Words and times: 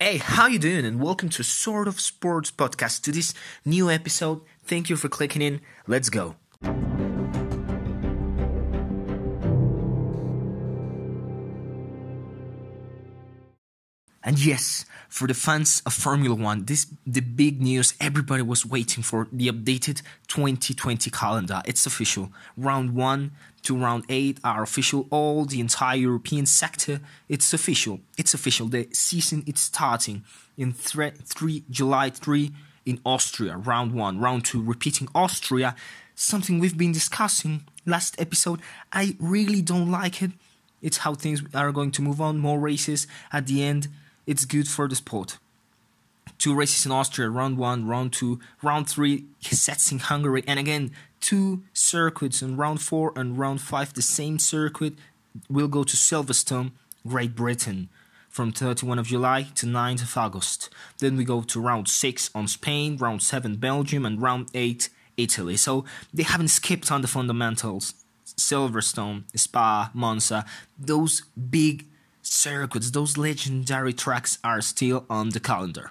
Hey, 0.00 0.18
how 0.18 0.46
you 0.46 0.60
doing? 0.60 0.84
And 0.84 1.00
welcome 1.00 1.28
to 1.30 1.42
Sort 1.42 1.88
of 1.88 2.00
Sports 2.00 2.52
podcast. 2.52 3.02
To 3.02 3.10
this 3.10 3.34
new 3.64 3.90
episode, 3.90 4.42
thank 4.62 4.88
you 4.88 4.94
for 4.94 5.08
clicking 5.08 5.42
in. 5.42 5.60
Let's 5.88 6.08
go. 6.08 6.36
And 14.28 14.38
yes, 14.44 14.84
for 15.08 15.26
the 15.26 15.32
fans 15.32 15.82
of 15.86 15.94
Formula 15.94 16.34
One, 16.34 16.66
this 16.66 16.86
the 17.06 17.22
big 17.22 17.62
news 17.62 17.94
everybody 17.98 18.42
was 18.42 18.66
waiting 18.66 19.02
for 19.02 19.26
the 19.32 19.48
updated 19.48 20.02
2020 20.26 21.10
calendar. 21.10 21.62
It's 21.64 21.86
official. 21.86 22.30
Round 22.54 22.94
one 22.94 23.32
to 23.62 23.74
round 23.74 24.04
eight 24.10 24.38
are 24.44 24.62
official. 24.62 25.06
All 25.08 25.46
the 25.46 25.60
entire 25.60 25.96
European 25.96 26.44
sector, 26.44 27.00
it's 27.30 27.54
official. 27.54 28.00
It's 28.18 28.34
official. 28.34 28.66
The 28.68 28.90
season 28.92 29.44
is 29.46 29.60
starting 29.60 30.24
in 30.58 30.74
thre- 30.74 31.16
three 31.24 31.64
July 31.70 32.10
three 32.10 32.52
in 32.84 33.00
Austria. 33.06 33.56
Round 33.56 33.94
one, 33.94 34.20
round 34.20 34.44
two, 34.44 34.62
repeating 34.62 35.08
Austria. 35.14 35.74
Something 36.14 36.58
we've 36.58 36.76
been 36.76 36.92
discussing 36.92 37.62
last 37.86 38.20
episode. 38.20 38.60
I 38.92 39.16
really 39.18 39.62
don't 39.62 39.90
like 39.90 40.20
it. 40.22 40.32
It's 40.82 40.98
how 40.98 41.14
things 41.14 41.42
are 41.54 41.72
going 41.72 41.92
to 41.92 42.02
move 42.02 42.20
on. 42.20 42.36
More 42.36 42.60
races 42.60 43.06
at 43.32 43.46
the 43.46 43.64
end 43.64 43.88
it's 44.28 44.44
good 44.44 44.68
for 44.68 44.86
the 44.86 44.94
sport. 44.94 45.38
Two 46.36 46.54
races 46.54 46.84
in 46.84 46.92
Austria, 46.92 47.30
round 47.30 47.56
one, 47.56 47.88
round 47.88 48.12
two, 48.12 48.38
round 48.62 48.88
three 48.88 49.24
sets 49.40 49.90
in 49.90 49.98
Hungary, 49.98 50.44
and 50.46 50.60
again 50.60 50.92
two 51.18 51.62
circuits 51.72 52.42
in 52.42 52.56
round 52.56 52.80
four 52.80 53.12
and 53.16 53.38
round 53.38 53.60
five. 53.60 53.94
The 53.94 54.02
same 54.02 54.38
circuit 54.38 54.94
will 55.48 55.66
go 55.66 55.82
to 55.82 55.96
Silverstone, 55.96 56.72
Great 57.06 57.34
Britain, 57.34 57.88
from 58.28 58.52
31 58.52 58.98
of 58.98 59.06
July 59.06 59.48
to 59.54 59.66
9th 59.66 60.02
of 60.02 60.16
August. 60.16 60.68
Then 60.98 61.16
we 61.16 61.24
go 61.24 61.40
to 61.42 61.60
round 61.60 61.88
six 61.88 62.30
on 62.34 62.46
Spain, 62.46 62.98
round 62.98 63.22
seven 63.22 63.56
Belgium, 63.56 64.04
and 64.04 64.20
round 64.20 64.48
eight 64.52 64.90
Italy. 65.16 65.56
So 65.56 65.86
they 66.12 66.22
haven't 66.22 66.48
skipped 66.48 66.92
on 66.92 67.00
the 67.00 67.08
fundamentals. 67.08 67.94
Silverstone, 68.26 69.24
Spa, 69.34 69.90
Monza, 69.94 70.44
those 70.78 71.22
big 71.50 71.86
circuits, 72.32 72.90
those 72.90 73.16
legendary 73.16 73.92
tracks 73.92 74.38
are 74.44 74.60
still 74.60 75.04
on 75.08 75.30
the 75.30 75.40
calendar. 75.40 75.90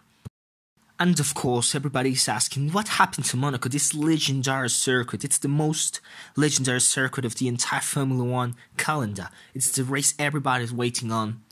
And 1.00 1.20
of 1.20 1.36
course, 1.36 1.76
everybody's 1.76 2.28
asking 2.28 2.72
what 2.72 2.88
happened 2.88 3.26
to 3.26 3.38
Monaco, 3.38 3.70
this 3.70 3.94
legendary 3.94 4.70
circuit. 4.70 5.24
It's 5.24 5.38
the 5.38 5.48
most 5.48 6.02
legendary 6.36 6.82
circuit 6.82 7.24
of 7.24 7.36
the 7.36 7.48
entire 7.48 7.82
Formula 7.82 8.24
One 8.24 8.56
calendar. 8.78 9.30
It's 9.54 9.72
the 9.72 9.84
race 9.84 10.16
everybody's 10.18 10.74
waiting 10.74 11.12
on. 11.12 11.44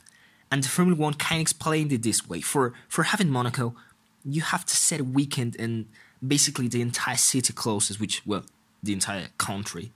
And 0.50 0.64
the 0.64 0.68
Formula 0.68 1.00
One 1.00 1.14
kind 1.14 1.38
of 1.38 1.42
explained 1.42 1.92
it 1.92 2.02
this 2.02 2.28
way. 2.28 2.40
For, 2.40 2.72
for 2.88 3.04
having 3.04 3.30
Monaco, 3.30 3.76
you 4.24 4.42
have 4.42 4.64
to 4.66 4.76
set 4.76 4.98
a 4.98 5.04
weekend 5.04 5.54
and 5.60 5.86
basically 6.26 6.66
the 6.66 6.82
entire 6.82 7.16
city 7.16 7.52
closes, 7.52 8.00
which, 8.00 8.26
well, 8.26 8.44
the 8.82 8.94
entire 8.94 9.28
country 9.38 9.92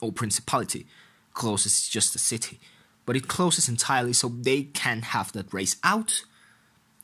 or 0.00 0.10
principality 0.10 0.86
closes, 1.34 1.66
it's 1.66 1.88
just 1.88 2.16
a 2.16 2.18
city 2.18 2.58
but 3.04 3.16
it 3.16 3.28
closes 3.28 3.68
entirely 3.68 4.12
so 4.12 4.28
they 4.28 4.64
can 4.64 5.02
have 5.02 5.32
that 5.32 5.52
race 5.52 5.76
out 5.82 6.24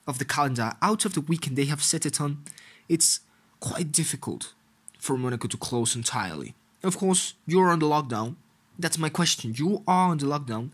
of 0.06 0.18
the 0.18 0.24
calendar, 0.24 0.72
out 0.80 1.05
of 1.05 1.14
the 1.14 1.20
weekend 1.20 1.56
they 1.56 1.66
have 1.66 1.82
set 1.82 2.06
it 2.06 2.20
on. 2.20 2.42
It's 2.88 3.20
quite 3.60 3.92
difficult 3.92 4.55
for 4.98 5.16
Monaco 5.18 5.48
to 5.48 5.56
close 5.56 5.94
entirely. 5.94 6.55
Of 6.82 6.96
course, 6.96 7.34
you're 7.46 7.70
on 7.70 7.80
the 7.80 7.86
lockdown. 7.86 8.36
That's 8.78 8.98
my 8.98 9.08
question. 9.08 9.55
You 9.56 9.82
are 9.86 10.10
on 10.10 10.18
the 10.18 10.27
lockdown. 10.27 10.70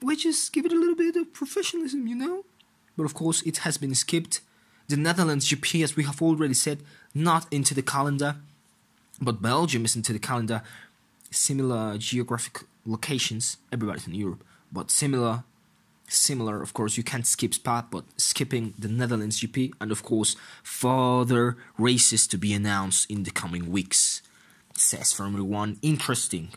We 0.00 0.16
just 0.16 0.52
give 0.52 0.64
it 0.64 0.72
a 0.72 0.78
little 0.78 0.94
bit 0.94 1.16
of 1.16 1.32
professionalism, 1.32 2.06
you 2.06 2.14
know? 2.14 2.44
But 2.96 3.04
of 3.04 3.14
course, 3.14 3.42
it 3.42 3.58
has 3.58 3.76
been 3.78 3.94
skipped. 3.94 4.40
The 4.86 4.96
Netherlands 4.96 5.48
GP, 5.48 5.82
as 5.82 5.96
we 5.96 6.04
have 6.04 6.22
already 6.22 6.54
said, 6.54 6.82
not 7.14 7.52
into 7.52 7.74
the 7.74 7.82
calendar. 7.82 8.36
But 9.20 9.42
Belgium 9.42 9.84
is 9.84 9.96
into 9.96 10.12
the 10.12 10.18
calendar. 10.20 10.62
Similar 11.30 11.98
geographic 11.98 12.64
locations. 12.86 13.58
Everybody's 13.72 14.06
in 14.06 14.14
Europe, 14.14 14.44
but 14.72 14.90
similar. 14.90 15.44
Similar, 16.10 16.62
of 16.62 16.72
course, 16.72 16.96
you 16.96 17.02
can't 17.02 17.26
skip 17.26 17.52
Spa, 17.52 17.86
but 17.90 18.04
skipping 18.16 18.72
the 18.78 18.88
Netherlands 18.88 19.40
GP, 19.40 19.72
and 19.78 19.92
of 19.92 20.02
course, 20.02 20.36
further 20.62 21.58
races 21.76 22.26
to 22.28 22.38
be 22.38 22.54
announced 22.54 23.10
in 23.10 23.24
the 23.24 23.30
coming 23.30 23.70
weeks. 23.70 24.22
Says 24.74 25.12
Formula 25.12 25.44
One. 25.44 25.78
Interesting. 25.82 26.48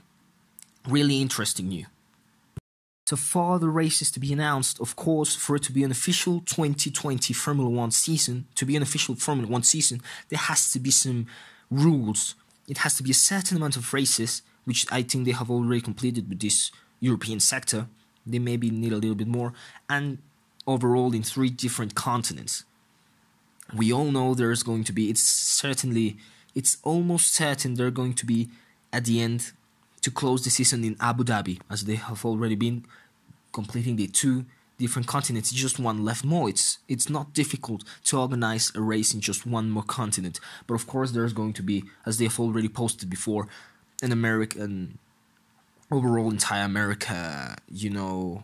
Really 0.88 1.22
interesting 1.22 1.68
new. 1.68 1.86
So 3.08 3.18
further 3.18 3.70
races 3.70 4.10
to 4.12 4.22
be 4.22 4.32
announced, 4.32 4.80
of 4.80 4.96
course, 4.96 5.36
for 5.36 5.58
it 5.58 5.64
to 5.64 5.74
be 5.74 5.84
an 5.84 5.92
official 5.92 6.40
2020 6.46 7.34
Formula 7.34 7.70
One 7.70 7.92
season, 7.92 8.46
to 8.56 8.66
be 8.66 8.78
an 8.78 8.82
official 8.82 9.16
Formula 9.16 9.52
One 9.52 9.64
season, 9.64 10.02
there 10.30 10.40
has 10.40 10.72
to 10.72 10.80
be 10.80 10.92
some 10.92 11.28
rules. 11.70 12.36
It 12.70 12.80
has 12.80 12.96
to 12.96 13.04
be 13.04 13.12
a 13.12 13.16
certain 13.16 13.58
amount 13.58 13.76
of 13.76 13.94
races 13.94 14.44
which 14.66 14.86
I 14.92 15.02
think 15.04 15.26
they 15.26 15.32
have 15.32 15.50
already 15.50 15.82
completed 15.82 16.30
with 16.30 16.40
this 16.40 16.72
European 17.00 17.40
sector. 17.40 17.88
They 18.26 18.40
maybe 18.40 18.70
need 18.70 18.94
a 18.94 18.98
little 18.98 19.16
bit 19.16 19.28
more, 19.28 19.54
and 19.90 20.20
overall 20.68 21.14
in 21.14 21.24
three 21.24 21.50
different 21.50 21.96
continents. 21.96 22.64
We 23.74 23.92
all 23.92 24.12
know 24.12 24.34
there's 24.34 24.64
going 24.64 24.84
to 24.86 24.94
be, 24.94 25.10
it's 25.10 25.24
certainly, 25.24 26.18
it's 26.54 26.78
almost 26.84 27.34
certain 27.34 27.76
they're 27.76 27.90
going 27.90 28.14
to 28.16 28.26
be 28.26 28.50
at 28.92 29.06
the 29.06 29.22
end 29.22 29.54
to 30.02 30.12
close 30.12 30.44
the 30.44 30.50
season 30.50 30.84
in 30.84 30.98
Abu 31.00 31.24
Dhabi, 31.24 31.60
as 31.70 31.86
they 31.86 31.96
have 31.96 32.26
already 32.26 32.56
been 32.56 32.86
completing 33.54 33.96
the 33.96 34.08
two 34.08 34.46
different 34.78 35.08
continents. 35.08 35.52
Just 35.52 35.80
one 35.80 36.04
left 36.04 36.26
more. 36.26 36.50
It's 36.50 36.80
it's 36.88 37.10
not 37.10 37.34
difficult 37.34 37.84
to 38.06 38.20
organize 38.20 38.72
a 38.76 38.82
race 38.82 39.14
in 39.14 39.22
just 39.22 39.46
one 39.46 39.70
more 39.70 39.84
continent. 39.84 40.40
But 40.68 40.74
of 40.74 40.88
course, 40.88 41.12
there's 41.12 41.34
going 41.34 41.54
to 41.54 41.64
be, 41.64 41.84
as 42.06 42.18
they 42.18 42.26
have 42.26 42.40
already 42.40 42.68
posted 42.68 43.10
before, 43.10 43.48
an 44.02 44.12
American 44.12 44.98
overall 45.92 46.32
entire 46.32 46.64
America, 46.66 47.56
you 47.70 47.90
know, 47.90 48.44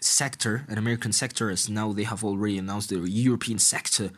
sector, 0.00 0.64
an 0.68 0.78
American 0.78 1.12
sector, 1.12 1.50
as 1.50 1.68
now 1.68 1.92
they 1.92 2.04
have 2.04 2.24
already 2.24 2.58
announced 2.58 2.90
the 2.90 2.98
European 2.98 3.58
sector 3.58 4.10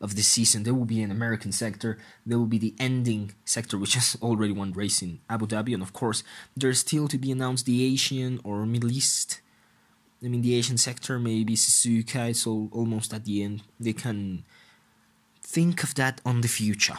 of 0.00 0.16
the 0.16 0.22
season. 0.22 0.64
There 0.64 0.74
will 0.74 0.84
be 0.84 1.02
an 1.02 1.10
American 1.10 1.52
sector. 1.52 1.98
There 2.26 2.38
will 2.38 2.46
be 2.46 2.58
the 2.58 2.74
ending 2.78 3.34
sector, 3.44 3.78
which 3.78 3.94
has 3.94 4.16
already 4.20 4.52
won 4.52 4.72
race 4.72 5.00
in 5.00 5.20
Abu 5.30 5.46
Dhabi, 5.46 5.72
and 5.74 5.82
of 5.82 5.92
course, 5.92 6.22
there's 6.56 6.80
still 6.80 7.08
to 7.08 7.18
be 7.18 7.30
announced 7.30 7.66
the 7.66 7.84
Asian 7.84 8.40
or 8.44 8.66
Middle 8.66 8.90
East. 8.90 9.40
I 10.24 10.28
mean, 10.28 10.42
the 10.42 10.54
Asian 10.54 10.78
sector, 10.78 11.18
maybe 11.18 11.56
Suzuka. 11.56 12.30
It's 12.30 12.46
all, 12.46 12.68
almost 12.72 13.12
at 13.12 13.24
the 13.24 13.42
end. 13.42 13.62
They 13.80 13.92
can 13.92 14.44
think 15.42 15.82
of 15.82 15.94
that 15.96 16.20
on 16.24 16.40
the 16.42 16.48
future 16.48 16.98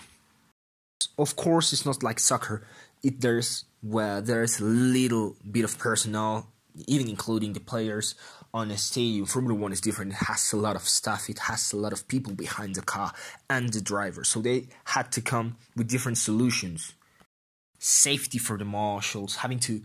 of 1.18 1.36
course 1.36 1.74
it's 1.74 1.86
not 1.86 2.04
like 2.04 2.20
soccer. 2.20 2.66
It 3.02 3.22
there's 3.22 3.66
where 3.82 4.22
there's 4.22 4.60
a 4.60 4.64
little 4.64 5.36
bit 5.50 5.66
of 5.66 5.78
personnel 5.78 6.48
even 6.88 7.08
including 7.08 7.54
the 7.54 7.60
players 7.60 8.16
on 8.54 8.72
a 8.72 8.78
stadium. 8.78 9.26
Formula 9.26 9.60
one 9.60 9.72
is 9.72 9.82
different. 9.82 10.14
It 10.14 10.26
has 10.28 10.54
a 10.54 10.58
lot 10.58 10.76
of 10.76 10.88
stuff 10.88 11.30
it 11.30 11.40
has 11.40 11.74
a 11.74 11.78
lot 11.78 11.94
of 11.94 12.08
people 12.08 12.34
behind 12.34 12.76
the 12.76 12.82
car 12.82 13.14
and 13.50 13.72
the 13.72 13.82
driver. 13.82 14.24
So 14.24 14.42
they 14.42 14.68
had 14.86 15.12
to 15.14 15.22
come 15.22 15.58
with 15.76 15.88
different 15.90 16.18
solutions. 16.18 16.94
Safety 17.80 18.38
for 18.38 18.58
the 18.58 18.66
marshals 18.66 19.38
having 19.38 19.60
to 19.60 19.82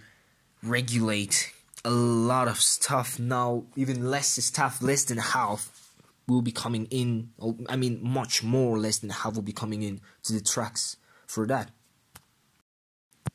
regulate 0.62 1.52
a 1.84 1.90
lot 1.90 2.48
of 2.48 2.60
stuff. 2.60 3.18
Now 3.18 3.64
even 3.76 4.10
less 4.10 4.28
stuff 4.44 4.82
less 4.82 5.04
than 5.04 5.18
half 5.18 5.92
will 6.26 6.42
be 6.42 6.52
coming 6.52 6.86
in. 6.90 7.30
I 7.68 7.76
mean 7.76 8.00
much 8.02 8.42
more 8.42 8.78
less 8.78 8.98
than 8.98 9.10
half 9.10 9.34
will 9.34 9.42
be 9.42 9.52
coming 9.52 9.82
in 9.82 10.00
to 10.24 10.32
the 10.32 10.40
tracks 10.40 10.96
for 11.28 11.46
that. 11.46 11.70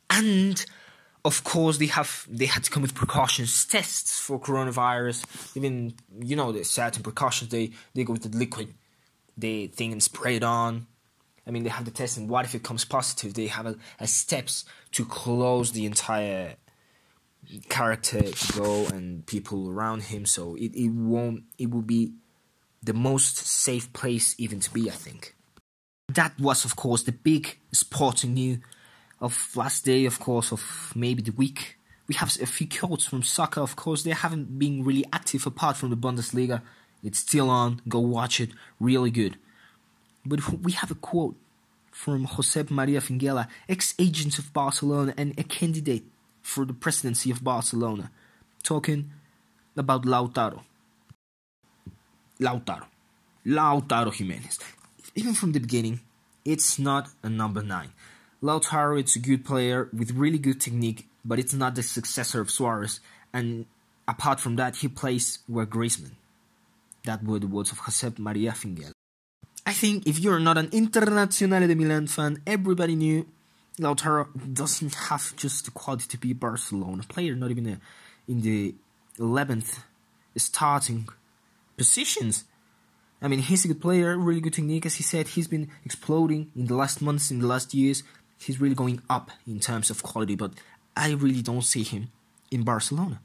And 0.09 0.63
of 1.23 1.43
course 1.45 1.77
they 1.77 1.85
have 1.85 2.27
they 2.29 2.47
had 2.47 2.63
to 2.65 2.69
come 2.69 2.81
with 2.81 2.93
precautions 2.93 3.65
tests 3.65 4.19
for 4.19 4.39
coronavirus. 4.39 5.25
Even 5.55 5.93
you 6.19 6.35
know 6.35 6.51
the 6.51 6.65
certain 6.65 7.03
precautions 7.03 7.49
they 7.49 7.71
they 7.93 8.03
go 8.03 8.13
with 8.13 8.29
the 8.29 8.37
liquid 8.37 8.73
they 9.37 9.67
thing 9.67 9.93
and 9.93 10.03
spray 10.03 10.35
it 10.35 10.43
on. 10.43 10.87
I 11.47 11.51
mean 11.51 11.63
they 11.63 11.69
have 11.69 11.85
the 11.85 11.91
test 11.91 12.17
and 12.17 12.29
what 12.29 12.45
if 12.45 12.53
it 12.55 12.63
comes 12.63 12.83
positive? 12.83 13.33
They 13.33 13.47
have 13.47 13.65
a, 13.65 13.75
a 13.99 14.07
steps 14.07 14.65
to 14.91 15.05
close 15.05 15.71
the 15.71 15.85
entire 15.85 16.55
character 17.69 18.21
to 18.21 18.53
go 18.53 18.85
and 18.87 19.25
people 19.25 19.69
around 19.69 20.03
him. 20.03 20.25
So 20.25 20.55
it, 20.55 20.75
it 20.75 20.89
won't 20.89 21.43
it 21.57 21.69
will 21.71 21.81
be 21.81 22.13
the 22.83 22.93
most 22.93 23.37
safe 23.37 23.91
place 23.93 24.35
even 24.37 24.59
to 24.59 24.71
be 24.71 24.89
i 24.89 24.93
think 24.93 25.35
that 26.15 26.39
was, 26.39 26.65
of 26.65 26.75
course, 26.75 27.03
the 27.03 27.11
big 27.11 27.57
sporting 27.71 28.33
news 28.33 28.59
of 29.19 29.55
last 29.55 29.85
day, 29.85 30.05
of 30.05 30.19
course, 30.19 30.51
of 30.51 30.91
maybe 30.95 31.21
the 31.21 31.31
week. 31.31 31.77
We 32.07 32.15
have 32.15 32.35
a 32.41 32.45
few 32.45 32.67
quotes 32.67 33.05
from 33.05 33.23
soccer, 33.23 33.61
of 33.61 33.75
course. 33.75 34.03
They 34.03 34.11
haven't 34.11 34.59
been 34.59 34.83
really 34.83 35.05
active 35.13 35.45
apart 35.47 35.77
from 35.77 35.89
the 35.89 35.97
Bundesliga. 35.97 36.61
It's 37.03 37.19
still 37.19 37.49
on. 37.49 37.81
Go 37.87 37.99
watch 37.99 38.39
it. 38.39 38.49
Really 38.79 39.11
good. 39.11 39.37
But 40.25 40.39
we 40.61 40.73
have 40.73 40.91
a 40.91 40.95
quote 40.95 41.35
from 41.91 42.27
Josep 42.27 42.69
Maria 42.69 42.99
Minguella, 43.01 43.47
ex-agent 43.69 44.39
of 44.39 44.51
Barcelona 44.51 45.13
and 45.17 45.37
a 45.37 45.43
candidate 45.43 46.03
for 46.41 46.65
the 46.65 46.73
presidency 46.73 47.31
of 47.31 47.43
Barcelona, 47.43 48.11
talking 48.63 49.11
about 49.77 50.03
Lautaro. 50.03 50.63
Lautaro. 52.39 52.85
Lautaro 53.45 54.13
Jimenez. 54.13 54.59
Even 55.15 55.33
from 55.33 55.51
the 55.51 55.59
beginning, 55.59 56.01
it's 56.43 56.79
not 56.79 57.09
a 57.21 57.29
number 57.29 57.61
nine. 57.61 57.93
Lautaro 58.41 59.01
is 59.01 59.15
a 59.15 59.19
good 59.19 59.45
player 59.45 59.89
with 59.93 60.11
really 60.11 60.37
good 60.37 60.59
technique, 60.59 61.07
but 61.23 61.39
it's 61.39 61.53
not 61.53 61.75
the 61.75 61.83
successor 61.83 62.41
of 62.41 62.51
Suarez. 62.51 62.99
And 63.31 63.65
apart 64.07 64.39
from 64.39 64.55
that, 64.57 64.77
he 64.77 64.87
plays 64.87 65.39
where 65.47 65.65
Griezmann. 65.65 66.15
That 67.05 67.23
were 67.23 67.39
the 67.39 67.47
words 67.47 67.71
of 67.71 67.79
Josep 67.79 68.17
Maria 68.17 68.51
Minguella. 68.51 68.91
I 69.65 69.73
think 69.73 70.07
if 70.07 70.19
you're 70.19 70.39
not 70.39 70.57
an 70.57 70.67
Internazionale 70.69 71.67
de 71.67 71.75
Milan 71.75 72.07
fan, 72.07 72.41
everybody 72.45 72.95
knew 72.95 73.25
Lautaro 73.79 74.27
doesn't 74.53 74.93
have 74.95 75.35
just 75.35 75.65
the 75.65 75.71
quality 75.71 76.07
to 76.07 76.17
be 76.17 76.31
a 76.31 76.35
Barcelona 76.35 77.03
player, 77.07 77.35
not 77.35 77.51
even 77.51 77.67
a, 77.67 77.77
in 78.27 78.41
the 78.41 78.75
11th 79.19 79.79
starting 80.35 81.07
positions. 81.77 82.45
I 83.23 83.29
mean, 83.29 83.39
he's 83.39 83.63
a 83.63 83.69
good 83.69 83.81
player, 83.81 84.17
really 84.17 84.41
good 84.41 84.53
technique. 84.53 84.85
As 84.85 84.95
he 84.95 85.03
said, 85.03 85.29
he's 85.29 85.47
been 85.47 85.69
exploding 85.85 86.51
in 86.57 86.67
the 86.67 86.75
last 86.75 87.01
months, 87.01 87.31
in 87.31 87.39
the 87.39 87.47
last 87.47 87.73
years. 87.73 88.03
He's 88.37 88.59
really 88.59 88.75
going 88.75 89.01
up 89.09 89.31
in 89.47 89.61
terms 89.61 89.89
of 89.89 90.03
quality, 90.03 90.35
but 90.35 90.51
I 90.97 91.11
really 91.11 91.41
don't 91.41 91.61
see 91.61 91.83
him 91.83 92.09
in 92.51 92.63
Barcelona. 92.63 93.21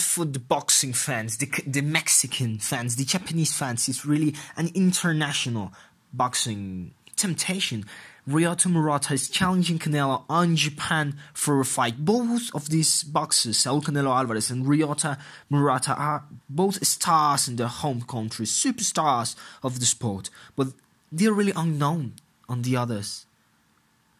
For 0.00 0.24
the 0.24 0.40
boxing 0.40 0.92
fans, 0.92 1.36
the, 1.38 1.48
the 1.64 1.82
Mexican 1.82 2.58
fans, 2.58 2.96
the 2.96 3.04
Japanese 3.04 3.56
fans, 3.56 3.88
it's 3.88 4.04
really 4.04 4.34
an 4.56 4.70
international 4.74 5.72
boxing 6.12 6.92
temptation. 7.14 7.84
Ryota 8.28 8.70
Murata 8.70 9.14
is 9.14 9.28
challenging 9.28 9.80
Canelo 9.80 10.22
on 10.28 10.54
Japan 10.54 11.16
for 11.34 11.58
a 11.58 11.64
fight. 11.64 12.04
Both 12.04 12.54
of 12.54 12.68
these 12.68 13.02
boxers, 13.02 13.58
Saul 13.58 13.82
Canelo 13.82 14.16
Alvarez 14.16 14.48
and 14.48 14.64
Ryota 14.64 15.18
Murata, 15.50 15.94
are 15.96 16.24
both 16.48 16.86
stars 16.86 17.48
in 17.48 17.56
their 17.56 17.66
home 17.66 18.02
countries, 18.02 18.52
superstars 18.52 19.34
of 19.64 19.80
the 19.80 19.86
sport, 19.86 20.30
but 20.54 20.68
they're 21.10 21.32
really 21.32 21.52
unknown 21.56 22.12
on 22.48 22.62
the 22.62 22.76
others' 22.76 23.26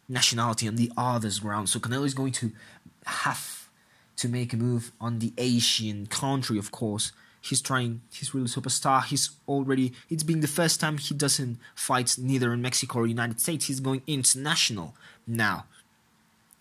nationality, 0.09 0.67
on 0.67 0.75
the 0.75 0.91
others' 0.97 1.39
ground. 1.39 1.69
So 1.69 1.79
Canelo 1.79 2.05
is 2.05 2.13
going 2.13 2.33
to 2.33 2.51
have 3.05 3.69
to 4.17 4.27
make 4.27 4.51
a 4.51 4.57
move 4.57 4.91
on 4.99 5.19
the 5.19 5.31
Asian 5.37 6.07
country, 6.07 6.57
of 6.57 6.71
course, 6.71 7.13
he's 7.43 7.61
trying. 7.61 8.01
He's 8.11 8.33
really 8.33 8.47
superstar. 8.47 9.03
He's 9.03 9.31
already 9.47 9.93
it's 10.09 10.23
been 10.23 10.39
the 10.39 10.47
first 10.47 10.79
time 10.79 10.97
he 10.97 11.13
doesn't 11.13 11.59
fight 11.75 12.15
neither 12.17 12.53
in 12.53 12.61
mexico 12.61 12.99
or 12.99 13.07
united 13.07 13.39
states. 13.39 13.65
He's 13.65 13.79
going 13.79 14.01
international 14.07 14.95
now. 15.27 15.65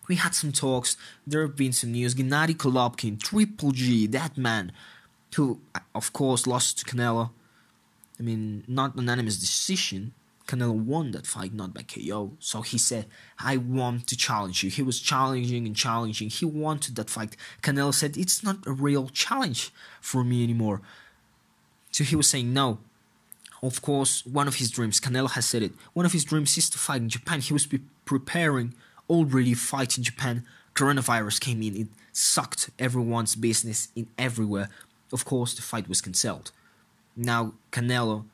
We 0.09 0.17
had 0.17 0.35
some 0.35 0.53
talks. 0.53 0.97
There 1.27 1.43
have 1.43 1.57
been 1.57 1.73
some 1.73 1.93
news. 1.93 2.15
Gennady 2.15 2.57
golovkin 2.57 3.21
triple 3.21 3.71
g 3.71 4.07
that 4.09 4.37
man 4.37 4.73
who 5.37 5.61
of 5.95 6.13
course 6.13 6.47
lost 6.47 6.79
to 6.81 6.85
canelo. 6.85 7.31
I 8.19 8.23
mean 8.25 8.65
not 8.67 8.97
unanimous 8.97 9.39
decision 9.39 10.13
Canelo 10.47 10.73
won 10.73 11.13
that 11.13 11.27
fight, 11.27 11.55
not 11.55 11.75
by 11.75 11.83
KO. 11.83 12.33
So 12.39 12.63
he 12.63 12.79
said, 12.79 13.07
I 13.39 13.57
want 13.57 14.07
to 14.09 14.17
challenge 14.17 14.63
you. 14.63 14.71
He 14.71 14.83
was 14.83 15.01
challenging 15.01 15.67
and 15.67 15.77
challenging. 15.77 16.31
He 16.31 16.45
wanted 16.45 16.97
that 16.97 17.11
fight. 17.11 17.37
Canelo 17.63 17.95
said, 17.95 18.17
It's 18.17 18.43
not 18.43 18.67
a 18.67 18.73
real 18.73 19.09
challenge 19.09 19.71
for 20.01 20.25
me 20.25 20.43
anymore. 20.43 20.81
So 21.91 22.05
he 22.05 22.17
was 22.17 22.29
saying, 22.29 22.53
No. 22.53 22.79
Of 23.63 23.81
course, 23.81 24.27
one 24.27 24.49
of 24.49 24.57
his 24.57 24.73
dreams, 24.73 25.01
Canelo 25.01 25.31
has 25.31 25.47
said 25.47 25.63
it, 25.63 25.73
one 25.93 26.05
of 26.05 26.13
his 26.13 26.25
dreams 26.25 26.59
is 26.59 26.69
to 26.71 26.79
fight 26.79 27.01
in 27.01 27.09
Japan. 27.09 27.41
He 27.41 27.53
was 27.53 27.69
preparing 28.05 28.75
already 29.09 29.55
fight 29.55 29.97
in 29.97 30.03
Japan. 30.03 30.45
Coronavirus 30.75 31.41
came 31.41 31.63
in. 31.63 31.77
It 31.77 31.89
sucked 32.13 32.71
everyone's 32.79 33.37
business 33.37 33.89
in 33.95 34.09
everywhere. 34.19 34.69
Of 35.13 35.25
course, 35.25 35.55
the 35.55 35.63
fight 35.63 35.89
was 35.89 36.01
cancelled. 36.01 36.51
Now, 37.17 37.53
Canelo 37.71 38.25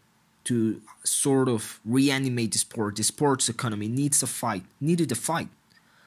to 0.49 0.81
sort 1.05 1.47
of 1.47 1.79
reanimate 1.85 2.53
the 2.53 2.59
sport. 2.59 2.97
The 2.97 3.05
sports 3.05 3.51
economy 3.51 3.87
needs 3.87 4.23
a 4.23 4.27
fight, 4.27 4.65
needed 4.81 5.13
a 5.13 5.15
fight, 5.15 5.51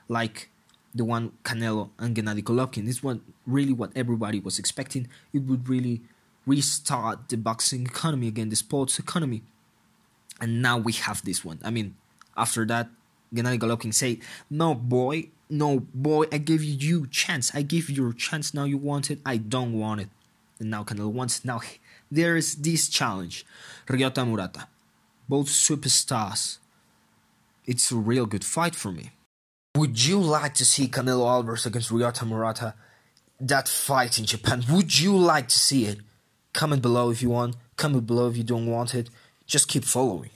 like 0.08 0.50
the 0.96 1.06
one 1.06 1.34
Canelo 1.44 1.92
and 2.00 2.16
Gennady 2.16 2.44
Golovkin. 2.44 2.88
This 2.88 3.04
was 3.04 3.20
really 3.46 3.72
what 3.72 3.92
everybody 3.96 4.40
was 4.40 4.58
expecting. 4.58 5.08
It 5.32 5.44
would 5.44 5.70
really 5.70 6.02
restart 6.48 7.30
the 7.30 7.38
boxing 7.38 7.86
economy 7.86 8.28
again, 8.28 8.50
the 8.50 8.56
sports 8.56 8.98
economy. 8.98 9.44
And 10.40 10.60
now 10.60 10.80
we 10.80 10.94
have 10.94 11.24
this 11.24 11.46
one. 11.46 11.60
I 11.64 11.70
mean, 11.70 11.96
after 12.36 12.66
that, 12.66 12.90
Gennady 13.32 13.60
Golovkin 13.60 13.94
say, 13.94 14.20
"No, 14.50 14.74
boy, 14.74 15.30
no, 15.52 15.82
boy, 15.94 16.26
I 16.32 16.40
gave 16.40 16.64
you 16.64 17.06
chance. 17.06 17.54
I 17.54 17.62
gave 17.62 17.92
you 17.92 17.96
your 17.96 18.14
chance. 18.14 18.56
Now 18.56 18.64
you 18.64 18.80
want 18.80 19.12
it. 19.12 19.20
I 19.24 19.38
don't 19.38 19.74
want 19.74 20.02
it." 20.02 20.10
And 20.60 20.72
now 20.72 20.84
Canelo 20.84 21.12
wants. 21.12 21.46
Now 21.46 21.62
there 22.12 22.36
is 22.36 22.56
this 22.56 22.90
challenge. 22.90 23.46
Ryota 23.88 24.28
Murata. 24.28 24.68
Both 25.30 25.48
superstars. 25.48 26.58
It's 27.66 27.92
a 27.92 27.96
real 27.96 28.26
good 28.26 28.44
fight 28.44 28.76
for 28.76 28.92
me. 28.92 29.12
Would 29.76 30.04
you 30.06 30.20
like 30.20 30.54
to 30.56 30.66
see 30.66 30.90
Canelo 30.90 31.26
Alvarez 31.26 31.66
against 31.66 31.90
Ryota 31.90 32.28
Murata? 32.28 32.74
That 33.40 33.70
fight 33.70 34.20
in 34.20 34.26
Japan. 34.26 34.64
Would 34.70 35.00
you 35.00 35.18
like 35.18 35.48
to 35.48 35.58
see 35.58 35.86
it? 35.86 36.00
Comment 36.54 36.82
below 36.82 37.10
if 37.10 37.22
you 37.22 37.30
want. 37.30 37.56
Comment 37.78 38.06
below 38.06 38.28
if 38.30 38.36
you 38.36 38.44
don't 38.44 38.68
want 38.68 38.94
it. 38.94 39.10
Just 39.48 39.70
keep 39.70 39.86
following. 39.86 40.32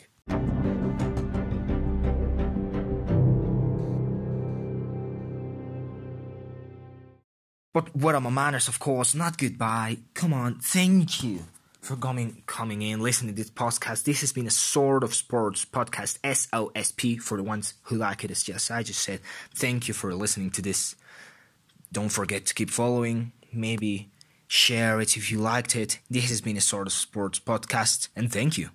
But 7.73 7.93
what 7.93 8.15
are 8.15 8.21
my 8.21 8.29
manners, 8.29 8.69
of 8.69 8.79
course? 8.79 9.13
Not 9.13 9.37
goodbye. 9.37 9.97
Come 10.13 10.33
on, 10.33 10.59
thank 10.61 11.21
you 11.21 11.43
for 11.85 11.95
coming 11.95 12.41
coming 12.47 12.81
in, 12.81 12.99
listening 12.99 13.35
to 13.35 13.41
this 13.41 13.51
podcast. 13.51 14.03
This 14.03 14.21
has 14.21 14.33
been 14.33 14.47
a 14.47 14.51
sort 14.51 15.03
of 15.03 15.13
sports 15.13 15.65
podcast, 15.65 16.19
SOSP, 16.21 17.21
for 17.21 17.37
the 17.37 17.43
ones 17.43 17.75
who 17.83 17.97
like 17.97 18.23
it. 18.23 18.31
It's 18.31 18.43
just 18.43 18.71
I 18.71 18.83
just 18.83 19.01
said 19.01 19.21
thank 19.53 19.87
you 19.87 19.93
for 19.93 20.13
listening 20.13 20.49
to 20.51 20.61
this. 20.61 20.95
Don't 21.91 22.09
forget 22.09 22.45
to 22.47 22.53
keep 22.53 22.71
following. 22.71 23.31
Maybe 23.53 24.09
share 24.47 24.99
it 24.99 25.15
if 25.15 25.31
you 25.31 25.39
liked 25.39 25.75
it. 25.75 25.99
This 26.09 26.29
has 26.29 26.41
been 26.41 26.57
a 26.57 26.61
sort 26.61 26.87
of 26.87 26.93
sports 26.93 27.39
podcast, 27.39 28.09
and 28.15 28.31
thank 28.31 28.57
you. 28.57 28.69